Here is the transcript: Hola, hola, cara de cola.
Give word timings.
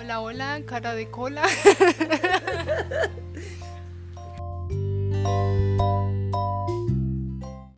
Hola, 0.00 0.20
hola, 0.20 0.62
cara 0.64 0.94
de 0.94 1.10
cola. 1.10 1.42